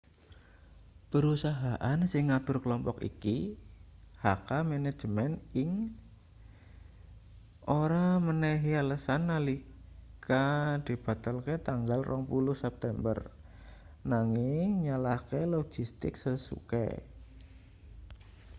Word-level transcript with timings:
perusahaan 1.13 1.99
sing 2.11 2.23
ngatur 2.29 2.57
klompok 2.63 2.97
iki 3.09 3.37
hk 4.23 4.49
manajemen 4.71 5.31
inc 5.61 5.75
ora 7.81 8.07
menehi 8.25 8.71
alesan 8.81 9.21
nalika 9.31 10.47
dibatalke 10.89 11.53
tanggal 11.67 11.99
20 12.01 12.63
september 12.63 13.17
nanging 14.11 14.67
nyalahke 14.89 15.41
logistik 15.53 16.13
sesuke 16.23 16.87